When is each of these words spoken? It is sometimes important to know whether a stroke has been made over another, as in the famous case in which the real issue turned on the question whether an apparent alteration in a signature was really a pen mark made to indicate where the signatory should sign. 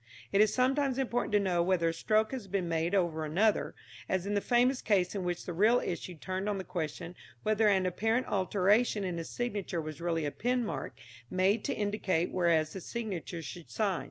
It 0.31 0.41
is 0.41 0.51
sometimes 0.51 0.97
important 0.97 1.31
to 1.33 1.39
know 1.39 1.61
whether 1.61 1.89
a 1.89 1.93
stroke 1.93 2.31
has 2.31 2.47
been 2.47 2.67
made 2.67 2.95
over 2.95 3.23
another, 3.23 3.75
as 4.09 4.25
in 4.25 4.33
the 4.33 4.41
famous 4.41 4.81
case 4.81 5.13
in 5.13 5.23
which 5.23 5.45
the 5.45 5.53
real 5.53 5.79
issue 5.79 6.15
turned 6.15 6.49
on 6.49 6.57
the 6.57 6.63
question 6.63 7.13
whether 7.43 7.67
an 7.67 7.85
apparent 7.85 8.25
alteration 8.25 9.03
in 9.03 9.19
a 9.19 9.23
signature 9.23 9.79
was 9.79 10.01
really 10.01 10.25
a 10.25 10.31
pen 10.31 10.65
mark 10.65 10.97
made 11.29 11.63
to 11.65 11.75
indicate 11.75 12.31
where 12.31 12.63
the 12.65 12.81
signatory 12.81 13.43
should 13.43 13.69
sign. 13.69 13.99